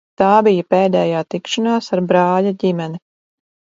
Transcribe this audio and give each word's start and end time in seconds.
Tā 0.19 0.29
bija 0.47 0.63
pēdējā 0.75 1.23
tikšanās 1.35 1.93
ar 2.01 2.05
brāļa 2.09 2.59
ģimeni. 2.67 3.05